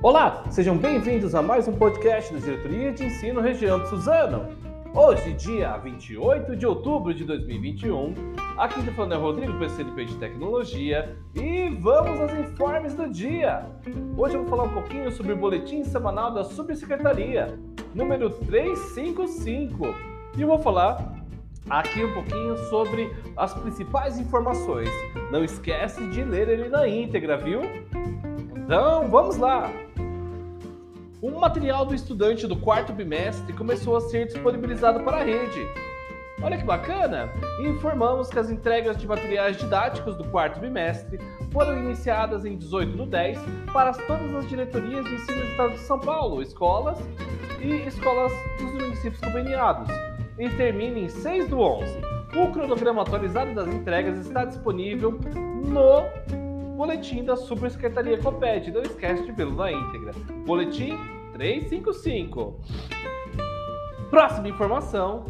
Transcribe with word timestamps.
Olá, 0.00 0.44
sejam 0.48 0.78
bem-vindos 0.78 1.34
a 1.34 1.42
mais 1.42 1.66
um 1.66 1.72
podcast 1.72 2.32
da 2.32 2.38
Diretoria 2.38 2.92
de 2.92 3.06
Ensino 3.06 3.40
Região 3.40 3.82
de 3.82 3.88
Suzano. 3.88 4.46
Hoje, 4.94 5.32
dia 5.32 5.76
28 5.76 6.54
de 6.54 6.64
outubro 6.64 7.12
de 7.12 7.24
2021, 7.24 8.14
aqui 8.56 8.80
do 8.80 8.92
falando 8.92 9.14
é 9.14 9.16
Rodrigo, 9.16 9.58
PCNP 9.58 10.04
de 10.04 10.16
Tecnologia, 10.18 11.16
e 11.34 11.68
vamos 11.80 12.20
aos 12.20 12.32
informes 12.32 12.94
do 12.94 13.10
dia. 13.10 13.66
Hoje 14.16 14.36
eu 14.36 14.42
vou 14.42 14.48
falar 14.48 14.68
um 14.70 14.72
pouquinho 14.72 15.10
sobre 15.10 15.32
o 15.32 15.36
boletim 15.36 15.82
semanal 15.82 16.32
da 16.32 16.44
Subsecretaria, 16.44 17.58
número 17.92 18.30
355, 18.30 19.96
e 20.36 20.44
vou 20.44 20.60
falar 20.60 21.12
aqui 21.68 22.04
um 22.04 22.14
pouquinho 22.14 22.56
sobre 22.70 23.12
as 23.36 23.52
principais 23.52 24.16
informações. 24.16 24.88
Não 25.32 25.42
esquece 25.42 26.06
de 26.06 26.22
ler 26.22 26.48
ele 26.48 26.68
na 26.68 26.86
íntegra, 26.86 27.36
viu? 27.36 27.62
Então, 28.54 29.08
vamos 29.08 29.38
lá! 29.38 29.87
Um 31.20 31.36
material 31.40 31.84
do 31.84 31.94
estudante 31.96 32.46
do 32.46 32.54
quarto 32.54 32.92
bimestre 32.92 33.52
começou 33.52 33.96
a 33.96 34.00
ser 34.02 34.26
disponibilizado 34.26 35.00
para 35.00 35.16
a 35.16 35.24
rede. 35.24 35.66
Olha 36.40 36.56
que 36.56 36.64
bacana! 36.64 37.28
informamos 37.60 38.28
que 38.28 38.38
as 38.38 38.48
entregas 38.50 38.96
de 38.96 39.04
materiais 39.04 39.56
didáticos 39.56 40.14
do 40.14 40.22
quarto 40.24 40.60
bimestre 40.60 41.18
foram 41.50 41.76
iniciadas 41.76 42.44
em 42.44 42.56
18 42.56 42.96
do 42.96 43.04
10 43.04 43.36
para 43.72 43.92
todas 43.92 44.32
as 44.32 44.48
diretorias 44.48 45.04
de 45.06 45.14
ensino 45.14 45.40
do 45.40 45.46
Estado 45.48 45.72
de 45.72 45.80
São 45.80 45.98
Paulo, 45.98 46.40
escolas 46.40 46.98
e 47.60 47.88
escolas 47.88 48.32
dos 48.60 48.72
municípios 48.74 49.20
conveniados, 49.20 49.88
e 50.38 50.48
termina 50.50 51.00
em 51.00 51.08
6 51.08 51.48
do 51.48 51.58
11. 51.58 52.00
O 52.36 52.52
cronograma 52.52 53.02
atualizado 53.02 53.52
das 53.54 53.66
entregas 53.66 54.24
está 54.24 54.44
disponível 54.44 55.18
no 55.66 56.47
boletim 56.78 57.24
da 57.24 57.36
Supersecretaria 57.36 58.16
Coped. 58.18 58.70
Não 58.70 58.82
esquece 58.82 59.24
de 59.24 59.32
vê-lo 59.32 59.56
na 59.56 59.72
íntegra. 59.72 60.12
Boletim 60.46 60.96
355. 61.32 62.60
Próxima 64.08 64.48
informação. 64.48 65.24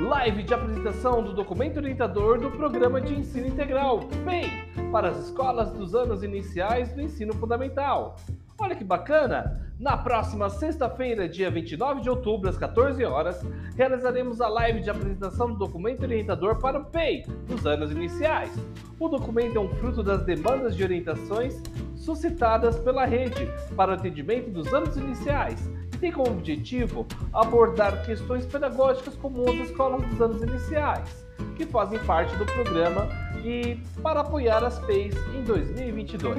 Live 0.00 0.42
de 0.42 0.52
apresentação 0.52 1.22
do 1.22 1.32
documento 1.32 1.76
orientador 1.76 2.40
do 2.40 2.50
Programa 2.50 3.00
de 3.00 3.14
Ensino 3.14 3.46
Integral, 3.46 4.00
PEI, 4.24 4.50
para 4.90 5.10
as 5.10 5.26
escolas 5.26 5.70
dos 5.72 5.94
anos 5.94 6.24
iniciais 6.24 6.92
do 6.94 7.00
ensino 7.00 7.32
fundamental. 7.34 8.16
Olha 8.60 8.76
que 8.76 8.84
bacana! 8.84 9.58
Na 9.78 9.96
próxima 9.96 10.50
sexta-feira, 10.50 11.26
dia 11.26 11.50
29 11.50 12.02
de 12.02 12.10
outubro, 12.10 12.50
às 12.50 12.58
14 12.58 13.02
horas, 13.06 13.42
realizaremos 13.74 14.38
a 14.42 14.48
live 14.48 14.82
de 14.82 14.90
apresentação 14.90 15.50
do 15.50 15.56
documento 15.56 16.02
orientador 16.02 16.58
para 16.58 16.78
o 16.78 16.84
PEI 16.84 17.24
dos 17.48 17.64
anos 17.64 17.90
iniciais. 17.90 18.52
O 18.98 19.08
documento 19.08 19.56
é 19.56 19.60
um 19.60 19.70
fruto 19.76 20.02
das 20.02 20.22
demandas 20.26 20.76
de 20.76 20.84
orientações 20.84 21.62
suscitadas 21.96 22.78
pela 22.80 23.06
rede 23.06 23.48
para 23.74 23.92
o 23.92 23.94
atendimento 23.94 24.50
dos 24.50 24.74
anos 24.74 24.94
iniciais 24.94 25.66
tem 26.00 26.10
como 26.10 26.30
objetivo 26.30 27.06
abordar 27.32 28.04
questões 28.04 28.46
pedagógicas 28.46 29.14
comuns 29.16 29.60
às 29.60 29.68
escolas 29.68 30.02
dos 30.08 30.20
anos 30.20 30.42
iniciais, 30.42 31.26
que 31.56 31.66
fazem 31.66 31.98
parte 32.00 32.34
do 32.36 32.46
programa 32.46 33.08
e 33.44 33.78
para 34.02 34.20
apoiar 34.20 34.64
as 34.64 34.78
PEIs 34.80 35.14
em 35.34 35.44
2022. 35.44 36.38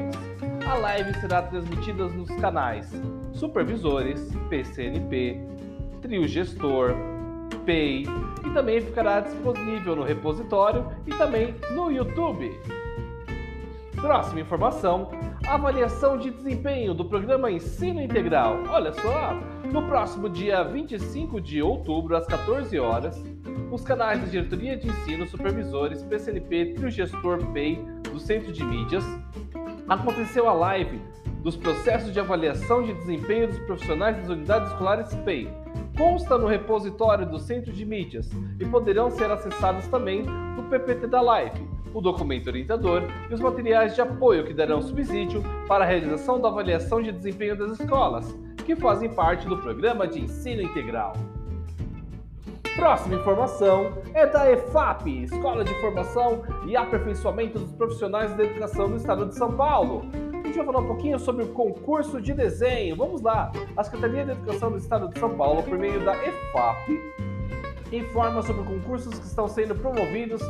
A 0.67 0.73
live 0.75 1.13
será 1.19 1.43
transmitida 1.43 2.07
nos 2.07 2.29
canais 2.35 2.91
Supervisores, 3.33 4.29
PCNP, 4.49 5.39
Trio 6.01 6.27
Gestor, 6.27 6.95
PEI 7.65 8.05
e 8.45 8.49
também 8.53 8.81
ficará 8.81 9.19
disponível 9.19 9.95
no 9.95 10.03
repositório 10.03 10.87
e 11.05 11.11
também 11.11 11.55
no 11.71 11.91
YouTube. 11.91 12.51
Próxima 13.95 14.41
informação: 14.41 15.09
avaliação 15.53 16.17
de 16.17 16.31
desempenho 16.31 16.93
do 16.93 17.03
programa 17.03 17.51
Ensino 17.51 18.01
Integral. 18.01 18.63
Olha 18.69 18.93
só, 18.93 19.33
no 19.69 19.85
próximo 19.85 20.29
dia 20.29 20.63
25 20.63 21.41
de 21.41 21.61
outubro, 21.61 22.15
às 22.15 22.25
14 22.25 22.79
horas, 22.79 23.21
os 23.69 23.83
canais 23.83 24.21
da 24.21 24.27
Diretoria 24.27 24.77
de 24.77 24.87
Ensino, 24.87 25.27
Supervisores, 25.27 26.03
PCNP, 26.03 26.75
Trio 26.75 26.89
Gestor 26.89 27.45
PEI 27.47 27.83
do 28.09 28.17
Centro 28.17 28.53
de 28.53 28.63
Mídias, 28.63 29.03
aconteceu 29.89 30.47
a 30.47 30.53
live 30.53 31.01
dos 31.43 31.57
processos 31.57 32.13
de 32.13 32.19
avaliação 32.21 32.81
de 32.83 32.93
desempenho 32.93 33.49
dos 33.49 33.59
profissionais 33.59 34.15
das 34.19 34.29
unidades 34.29 34.71
escolares 34.71 35.13
PEI. 35.25 35.49
Consta 35.97 36.37
no 36.37 36.47
repositório 36.47 37.25
do 37.25 37.39
Centro 37.39 37.73
de 37.73 37.85
Mídias 37.85 38.29
e 38.57 38.65
poderão 38.65 39.11
ser 39.11 39.29
acessados 39.29 39.85
também 39.87 40.23
no 40.23 40.63
PPT 40.63 41.07
da 41.07 41.19
live, 41.19 41.67
o 41.93 42.01
documento 42.01 42.47
orientador 42.47 43.03
e 43.29 43.33
os 43.33 43.39
materiais 43.39 43.95
de 43.95 44.01
apoio 44.01 44.45
que 44.45 44.53
darão 44.53 44.81
subsídio 44.81 45.43
para 45.67 45.83
a 45.83 45.87
realização 45.87 46.39
da 46.39 46.47
avaliação 46.47 47.01
de 47.01 47.11
desempenho 47.11 47.57
das 47.57 47.79
escolas, 47.79 48.37
que 48.65 48.75
fazem 48.75 49.09
parte 49.09 49.47
do 49.47 49.57
programa 49.57 50.07
de 50.07 50.21
ensino 50.21 50.61
integral. 50.61 51.13
Próxima 52.75 53.15
informação 53.15 53.91
é 54.13 54.25
da 54.25 54.49
EFAP, 54.49 55.23
Escola 55.23 55.63
de 55.63 55.73
Formação 55.81 56.41
e 56.65 56.75
Aperfeiçoamento 56.75 57.59
dos 57.59 57.71
Profissionais 57.73 58.33
da 58.35 58.45
Educação 58.45 58.89
do 58.89 58.95
Estado 58.95 59.25
de 59.25 59.35
São 59.35 59.51
Paulo. 59.51 60.03
A 60.33 60.47
gente 60.47 60.55
vai 60.55 60.65
falar 60.65 60.79
um 60.79 60.87
pouquinho 60.87 61.19
sobre 61.19 61.43
o 61.43 61.49
concurso 61.49 62.21
de 62.21 62.33
desenho. 62.33 62.95
Vamos 62.95 63.21
lá! 63.21 63.51
A 63.75 63.83
Secretaria 63.83 64.25
de 64.25 64.31
Educação 64.31 64.71
do 64.71 64.77
Estado 64.77 65.09
de 65.09 65.19
São 65.19 65.35
Paulo, 65.35 65.61
por 65.63 65.77
meio 65.77 66.03
da 66.05 66.15
EFAP, 66.15 66.99
informa 67.91 68.41
sobre 68.41 68.63
concursos 68.63 69.19
que 69.19 69.25
estão 69.25 69.49
sendo 69.49 69.75
promovidos 69.75 70.41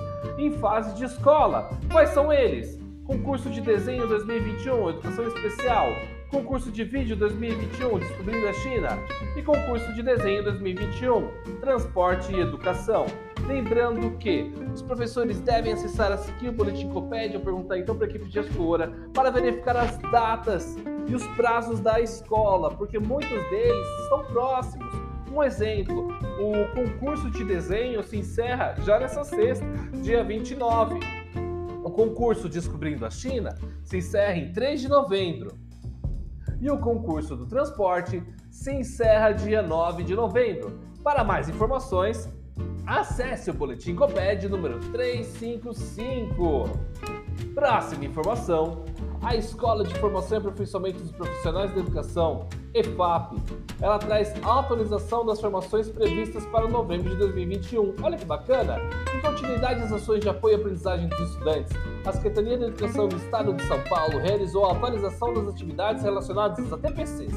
em 0.46 0.52
fase 0.54 0.96
de 0.96 1.06
escola. 1.06 1.70
Quais 1.92 2.10
são 2.10 2.34
eles? 2.34 2.80
Concurso 3.06 3.50
de 3.50 3.62
Desenho 3.62 4.08
2021, 4.08 4.90
Educação 4.90 5.28
Especial, 5.28 5.88
Concurso 6.30 6.72
de 6.72 6.84
Vídeo 6.84 7.16
2021, 7.16 8.00
Descobrindo 8.00 8.48
a 8.48 8.54
China, 8.54 8.90
e 9.36 9.42
Concurso 9.44 9.94
de 9.94 10.02
Desenho 10.02 10.44
2021, 10.44 11.28
Transporte 11.60 12.34
e 12.34 12.40
Educação. 12.40 13.06
Lembrando 13.46 14.18
que 14.18 14.52
os 14.74 14.82
professores 14.82 15.40
devem 15.42 15.74
acessar 15.74 16.12
a 16.12 16.18
seguir 16.18 16.50
o 16.50 16.54
Boletim 16.54 16.90
Copédia 16.90 17.38
ou 17.38 17.44
perguntar 17.44 17.78
então 17.78 17.96
para 17.96 18.08
a 18.08 18.10
equipe 18.10 18.30
gestora 18.30 18.94
para 19.14 19.30
verificar 19.30 19.76
as 19.76 19.98
datas 19.98 20.78
e 21.08 21.14
os 21.14 21.26
prazos 21.36 21.80
da 21.80 22.00
escola, 22.00 22.72
porque 22.72 22.98
muitos 22.98 23.30
deles 23.50 23.88
estão 24.04 24.24
próximos. 24.26 25.01
Um 25.32 25.42
exemplo, 25.42 26.10
o 26.40 26.68
concurso 26.76 27.32
de 27.32 27.46
desenho 27.46 28.04
se 28.04 28.18
encerra 28.18 28.76
já 28.82 29.00
nessa 29.00 29.24
sexta, 29.24 29.66
dia 30.02 30.26
29. 30.26 31.00
O 31.86 31.90
concurso 31.90 32.50
Descobrindo 32.50 33.06
a 33.06 33.10
China 33.10 33.58
se 33.82 34.00
encerra 34.00 34.36
em 34.36 34.52
3 34.52 34.82
de 34.82 34.90
novembro 34.90 35.58
e 36.60 36.70
o 36.70 36.78
concurso 36.78 37.38
do 37.38 37.48
transporte 37.48 38.22
se 38.50 38.74
encerra 38.74 39.32
dia 39.32 39.62
9 39.62 40.04
de 40.04 40.14
novembro. 40.14 40.82
Para 41.02 41.24
mais 41.24 41.48
informações, 41.48 42.30
acesse 42.86 43.50
o 43.50 43.54
Boletim 43.54 43.96
Coped 43.96 44.50
número 44.50 44.82
355. 44.92 46.70
Próxima 47.56 48.04
informação: 48.04 48.84
a 49.22 49.36
Escola 49.36 49.84
de 49.84 49.94
Formação 50.00 50.38
e 50.38 50.42
Aperfeiçoamento 50.42 51.00
dos 51.00 51.12
Profissionais 51.12 51.72
da 51.74 51.80
Educação, 51.80 52.48
EFAP, 52.74 53.38
ela 53.80 54.00
traz 54.00 54.34
atualização 54.44 55.26
das 55.26 55.40
formações 55.40 55.90
previstas 55.90 56.44
para 56.48 56.68
novembro 56.68 57.10
de 57.12 57.18
2021. 57.18 57.96
Olha 58.02 58.18
que 58.18 58.26
bacana! 58.26 58.78
Em 59.16 59.22
continuidade 59.22 59.84
às 59.84 59.92
ações 59.92 60.22
de 60.22 60.30
apoio 60.30 60.56
à 60.56 60.60
aprendizagem 60.60 61.08
dos 61.08 61.20
estudantes, 61.20 61.72
a 62.04 62.12
Secretaria 62.12 62.58
da 62.58 62.68
Educação 62.68 63.08
do 63.08 63.16
Estado 63.16 63.54
de 63.54 63.64
São 63.64 63.80
Paulo 63.84 64.18
realizou 64.18 64.66
a 64.66 64.72
atualização 64.72 65.34
das 65.34 65.48
atividades 65.48 66.04
relacionadas 66.04 66.60
às 66.60 66.74
ATPCs 66.74 67.36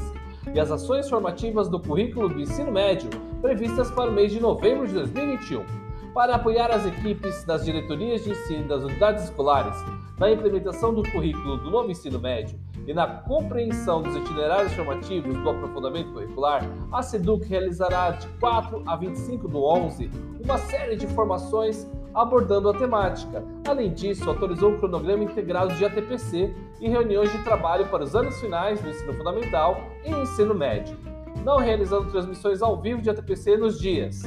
e 0.55 0.61
as 0.61 0.71
ações 0.71 1.09
formativas 1.09 1.69
do 1.69 1.79
currículo 1.79 2.31
do 2.31 2.41
ensino 2.41 2.73
médio 2.73 3.11
previstas 3.43 3.91
para 3.91 4.11
o 4.11 4.13
mês 4.13 4.33
de 4.33 4.41
novembro 4.41 4.87
de 4.87 4.95
2021. 4.95 5.84
Para 6.15 6.37
apoiar 6.37 6.71
as 6.71 6.87
equipes 6.87 7.43
das 7.43 7.65
diretorias 7.65 8.23
de 8.23 8.31
ensino 8.31 8.69
das 8.69 8.85
unidades 8.85 9.25
escolares 9.25 9.77
na 10.17 10.31
implementação 10.31 10.95
do 10.95 11.03
currículo 11.11 11.57
do 11.57 11.73
novo 11.73 11.91
ensino 11.91 12.21
médio 12.21 12.57
e 12.87 12.95
na 12.95 13.05
compreensão 13.05 14.01
dos 14.01 14.15
itinerários 14.15 14.73
formativos 14.75 15.37
do 15.37 15.51
aprofundamento 15.51 16.13
curricular, 16.13 16.63
a 16.93 17.03
SEDUC 17.03 17.49
realizará 17.49 18.13
de 18.13 18.29
4 18.39 18.85
a 18.87 18.95
25 18.95 19.49
do 19.49 19.65
11 19.65 20.09
uma 20.45 20.57
série 20.57 20.95
de 20.95 21.09
formações 21.09 21.91
abordando 22.15 22.69
a 22.69 22.75
temática. 22.75 23.43
Além 23.67 23.93
disso, 23.93 24.31
atualizou 24.31 24.75
o 24.75 24.79
cronograma 24.79 25.25
integrado 25.25 25.75
de 25.75 25.85
ATPC 25.85 26.55
e 26.81 26.89
reuniões 26.89 27.33
de 27.33 27.43
trabalho 27.43 27.89
para 27.89 28.05
os 28.05 28.15
anos 28.15 28.41
finais 28.41 28.81
do 28.81 28.89
ensino 28.89 29.15
fundamental 29.15 29.81
e 30.05 30.13
ensino 30.13 30.55
médio, 30.55 30.97
não 31.45 31.57
realizando 31.57 32.09
transmissões 32.09 32.63
ao 32.63 32.81
vivo 32.81 33.03
de 33.03 33.11
ATPC 33.11 33.57
nos 33.57 33.81
dias 33.81 34.23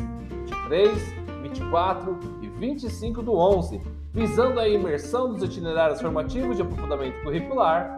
23, 0.67 1.16
24 1.57 2.19
e 2.41 2.47
25 2.47 3.21
do 3.21 3.33
11, 3.35 3.81
visando 4.13 4.59
a 4.59 4.67
imersão 4.67 5.33
dos 5.33 5.41
itinerários 5.43 5.99
formativos 5.99 6.55
de 6.55 6.61
aprofundamento 6.61 7.21
curricular, 7.23 7.97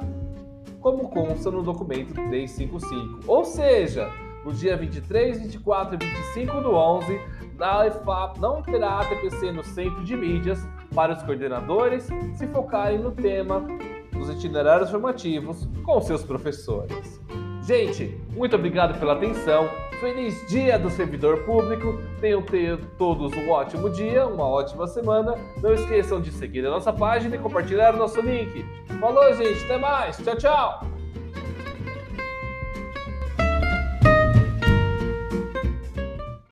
como 0.79 1.09
consta 1.09 1.51
no 1.51 1.61
documento 1.61 2.13
355. 2.13 3.19
Ou 3.27 3.43
seja, 3.43 4.09
no 4.45 4.53
dia 4.53 4.77
23, 4.77 5.41
24 5.41 5.95
e 5.95 6.05
25 6.33 6.61
do 6.61 6.71
11, 6.73 7.21
na 7.57 7.87
EFAP 7.87 8.39
não 8.39 8.61
terá 8.61 9.01
ATPC 9.01 9.51
no 9.51 9.63
centro 9.63 10.03
de 10.03 10.15
mídias 10.15 10.65
para 10.95 11.13
os 11.13 11.21
coordenadores 11.23 12.07
se 12.33 12.47
focarem 12.47 12.99
no 12.99 13.11
tema 13.11 13.65
nos 14.13 14.29
itinerários 14.29 14.89
formativos 14.89 15.67
com 15.83 15.99
seus 16.01 16.23
professores. 16.23 17.19
Gente, 17.61 18.19
muito 18.31 18.55
obrigado 18.55 18.97
pela 18.97 19.13
atenção. 19.13 19.69
Feliz 19.99 20.45
Dia 20.47 20.79
do 20.79 20.89
Servidor 20.89 21.43
Público. 21.43 21.99
Tenham 22.21 22.43
todos 22.97 23.33
um 23.33 23.49
ótimo 23.49 23.89
dia, 23.89 24.25
uma 24.25 24.47
ótima 24.47 24.87
semana. 24.87 25.35
Não 25.61 25.73
esqueçam 25.73 26.21
de 26.21 26.31
seguir 26.31 26.65
a 26.65 26.69
nossa 26.69 26.93
página 26.93 27.35
e 27.35 27.39
compartilhar 27.39 27.93
o 27.93 27.97
nosso 27.97 28.21
link. 28.21 28.65
Falou, 28.99 29.33
gente. 29.33 29.63
Até 29.65 29.77
mais. 29.77 30.17
Tchau, 30.17 30.35
tchau. 30.37 30.88